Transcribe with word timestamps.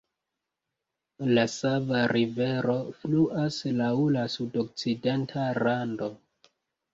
La 1.37 1.41
Sava 1.55 1.99
Rivero 2.11 2.77
fluas 3.03 3.59
laŭ 3.83 3.91
la 4.17 4.25
sudokcidenta 4.37 5.47
rando. 5.61 6.11